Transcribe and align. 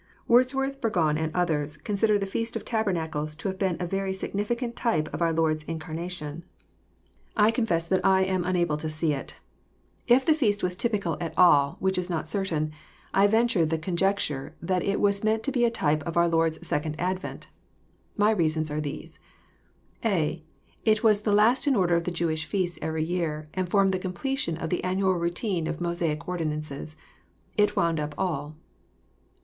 Wordsworth, 0.27 0.81
Bu'*gon, 0.81 1.15
and 1.15 1.31
others, 1.35 1.77
consider 1.77 2.17
the 2.17 2.25
feast 2.25 2.55
of 2.55 2.65
taber 2.65 2.91
nacles 2.91 3.37
to 3.37 3.47
have 3.49 3.59
been 3.59 3.77
a 3.79 3.85
very 3.85 4.13
significant 4.13 4.75
type 4.75 5.07
of 5.13 5.21
our 5.21 5.31
Lord*s 5.31 5.63
incar 5.65 5.77
JoaSy 5.93 5.93
CHAP. 5.93 5.93
vn. 5.93 5.93
7 5.93 5.95
nation. 5.95 6.43
I 7.37 7.51
confess 7.51 7.87
that 7.87 8.03
I 8.03 8.23
am 8.23 8.43
unable 8.43 8.77
to 8.77 8.89
see 8.89 9.13
it. 9.13 9.35
If 10.07 10.25
the 10.25 10.33
feast 10.33 10.63
was 10.63 10.73
typical 10.73 11.17
at 11.21 11.37
all, 11.37 11.77
which 11.79 11.99
is 11.99 12.09
not 12.09 12.27
certain, 12.27 12.71
I 13.13 13.27
ventare 13.27 13.69
the 13.69 13.77
coDJecture, 13.77 14.53
that 14.59 14.81
it 14.81 14.99
was 14.99 15.23
meant 15.23 15.43
to 15.43 15.51
be 15.51 15.65
a 15.65 15.69
type 15.69 16.01
of 16.01 16.17
our 16.17 16.27
Lord's 16.27 16.65
second 16.67 16.95
advent. 16.99 17.49
My 18.17 18.31
reasons 18.31 18.71
are 18.71 18.81
these:— 18.81 19.19
(a.) 20.03 20.43
It 20.83 21.03
was 21.03 21.21
the 21.21 21.31
last 21.31 21.67
in 21.67 21.75
order 21.75 21.95
of 21.95 22.05
the 22.05 22.09
Jewish 22.09 22.45
feasts 22.47 22.79
every 22.81 23.03
year, 23.03 23.49
and 23.53 23.69
formed 23.69 23.91
the 23.91 23.99
completion 23.99 24.57
of 24.57 24.71
the 24.71 24.83
annual 24.83 25.13
routine 25.13 25.67
of 25.67 25.79
Mosaic 25.79 26.27
ordinances. 26.27 26.95
It 27.55 27.75
wound 27.75 27.99
up 27.99 28.15
all. 28.17 28.55